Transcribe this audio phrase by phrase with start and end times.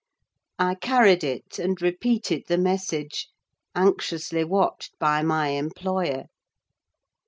[0.57, 3.27] I carried it, and repeated the message;
[3.75, 6.25] anxiously watched by my employer.